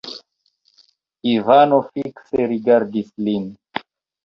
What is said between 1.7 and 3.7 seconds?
fikse rigardis lin.